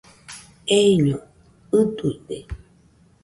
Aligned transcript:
Eiño 0.77 1.17
ɨduide 1.79 2.37